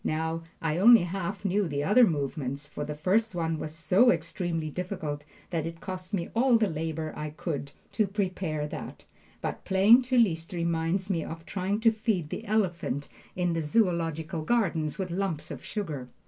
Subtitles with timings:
[0.03, 4.71] Now, I only half knew the other movements, for the first one was so extremely
[4.71, 9.05] difficult that it cost me all the labor I could give to prepare that.
[9.41, 14.41] But playing to Liszt reminds me of trying to feed the elephant in the Zoological
[14.41, 16.09] Garden with lumps of sugar.